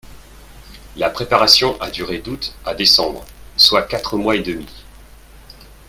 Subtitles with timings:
[0.97, 3.23] La préparation a durée d'Août à Décembre,
[3.55, 4.65] soit quatre mois et demi